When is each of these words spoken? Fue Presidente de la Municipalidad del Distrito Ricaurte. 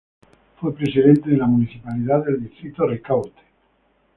Fue 0.59 0.73
Presidente 0.73 1.29
de 1.29 1.37
la 1.37 1.45
Municipalidad 1.45 2.25
del 2.25 2.41
Distrito 2.41 2.87
Ricaurte. 2.87 3.39